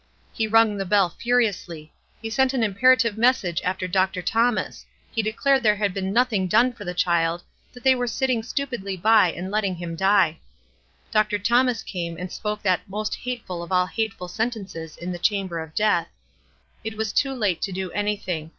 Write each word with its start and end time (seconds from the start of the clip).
Ho 0.39 0.49
rang 0.49 0.77
the 0.77 0.83
bell 0.83 1.11
furiously; 1.11 1.93
he 2.23 2.29
sent 2.31 2.55
an 2.55 2.63
imperative 2.63 3.19
message 3.19 3.61
after 3.63 3.87
Dr. 3.87 4.23
Thomas; 4.23 4.83
he 5.11 5.21
declared 5.21 5.61
there 5.61 5.75
had 5.75 5.93
been 5.93 6.11
nothing 6.11 6.47
done 6.47 6.73
for 6.73 6.85
the 6.85 6.95
child, 6.95 7.43
that 7.71 7.83
they 7.83 7.93
were 7.93 8.07
sitting 8.07 8.41
stupidly 8.41 8.97
by 8.97 9.31
and 9.31 9.51
letting 9.51 9.75
him 9.75 9.95
die. 9.95 10.39
Dr. 11.11 11.37
Thomas 11.37 11.83
came, 11.83 12.17
and 12.17 12.31
spoke 12.31 12.63
that 12.63 12.81
most 12.89 13.13
hateful 13.13 13.61
of 13.61 13.71
all 13.71 13.85
hateful 13.85 14.27
sentences 14.27 14.97
in 14.97 15.11
the 15.11 15.19
chamber 15.19 15.59
of 15.59 15.75
death, 15.75 16.07
ff 16.07 16.13
It 16.83 16.97
was 16.97 17.13
too 17.13 17.33
late 17.35 17.61
to 17.61 17.71
do 17.71 17.91
anything. 17.91 18.49